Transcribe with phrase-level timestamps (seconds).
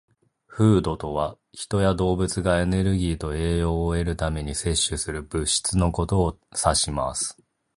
[0.47, 7.37] "Food" とは、人や動物がエネルギーと栄養を得るために摂取する物質のことを指します。